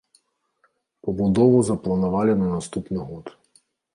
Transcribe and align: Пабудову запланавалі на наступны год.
Пабудову 1.07 1.59
запланавалі 1.69 2.33
на 2.41 2.47
наступны 2.55 2.99
год. 3.13 3.25